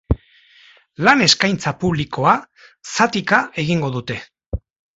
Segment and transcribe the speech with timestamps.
[1.07, 2.35] Lan-eskaintza publikoa
[2.95, 4.21] zatika egingo dute.